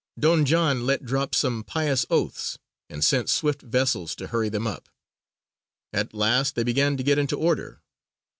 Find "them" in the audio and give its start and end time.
4.49-4.65